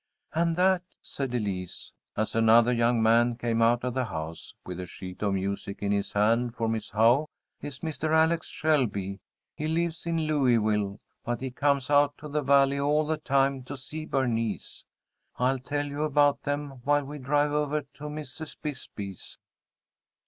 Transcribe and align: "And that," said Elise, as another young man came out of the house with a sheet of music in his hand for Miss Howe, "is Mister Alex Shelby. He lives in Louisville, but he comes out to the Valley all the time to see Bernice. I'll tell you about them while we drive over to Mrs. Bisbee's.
"And 0.33 0.55
that," 0.55 0.81
said 1.03 1.35
Elise, 1.35 1.91
as 2.17 2.33
another 2.33 2.73
young 2.73 3.03
man 3.03 3.35
came 3.35 3.61
out 3.61 3.83
of 3.83 3.93
the 3.93 4.05
house 4.05 4.55
with 4.65 4.79
a 4.79 4.87
sheet 4.87 5.21
of 5.21 5.35
music 5.35 5.83
in 5.83 5.91
his 5.91 6.13
hand 6.13 6.55
for 6.55 6.67
Miss 6.67 6.89
Howe, 6.89 7.27
"is 7.61 7.83
Mister 7.83 8.11
Alex 8.11 8.47
Shelby. 8.47 9.19
He 9.53 9.67
lives 9.67 10.07
in 10.07 10.21
Louisville, 10.25 10.99
but 11.23 11.39
he 11.39 11.51
comes 11.51 11.91
out 11.91 12.17
to 12.17 12.27
the 12.27 12.41
Valley 12.41 12.79
all 12.79 13.05
the 13.05 13.17
time 13.17 13.61
to 13.65 13.77
see 13.77 14.05
Bernice. 14.05 14.83
I'll 15.37 15.59
tell 15.59 15.85
you 15.85 16.01
about 16.01 16.41
them 16.41 16.81
while 16.83 17.03
we 17.05 17.19
drive 17.19 17.51
over 17.51 17.83
to 17.83 18.05
Mrs. 18.05 18.57
Bisbee's. 18.59 19.37